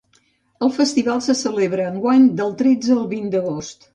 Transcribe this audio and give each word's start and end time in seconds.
El 0.67 0.71
festival 0.77 1.19
se 1.25 1.35
celebra 1.41 1.85
enguany 1.91 2.25
del 2.41 2.57
tretze 2.63 2.95
al 2.99 3.07
vint 3.15 3.31
d’agost. 3.37 3.89